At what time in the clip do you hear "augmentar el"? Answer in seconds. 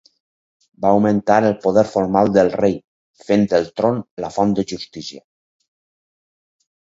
0.93-1.53